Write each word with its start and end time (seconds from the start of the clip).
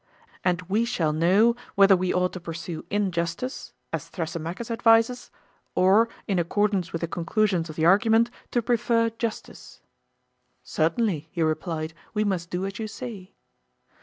And 0.43 0.63
we 0.63 0.83
shall 0.83 1.13
know 1.13 1.55
whether 1.75 1.95
we 1.95 2.11
ought 2.11 2.33
to 2.33 2.39
pursue 2.39 2.85
injustice, 2.89 3.71
as 3.93 4.09
Thrasymachus 4.09 4.71
advises, 4.71 5.29
or 5.75 6.09
in 6.27 6.39
accordance 6.39 6.91
with 6.91 7.01
the 7.01 7.07
conclusions 7.07 7.69
of 7.69 7.75
the 7.75 7.85
argument 7.85 8.31
to 8.49 8.63
prefer 8.63 9.11
justice. 9.11 9.79
Certainly, 10.63 11.29
he 11.31 11.43
replied, 11.43 11.93
we 12.15 12.23
must 12.23 12.49
do 12.49 12.65
as 12.65 12.79
you 12.79 12.87
say. 12.87 13.35